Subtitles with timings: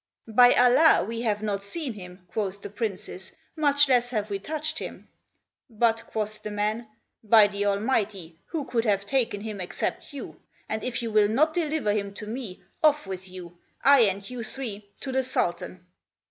[0.21, 4.39] '* "By Allah we have not seen him," quoth the Princes, "much less have we
[4.39, 5.07] touched him;"
[5.69, 6.87] but quoth the man,
[7.23, 10.39] "By the Almighty, who could have taken him except you?
[10.67, 13.51] and if you will not deliver him to me, off with us,
[13.83, 15.85] I and you three, to the Sultan."